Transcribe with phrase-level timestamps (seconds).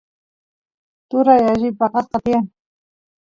[1.09, 2.45] turay alli paqasqa tiyan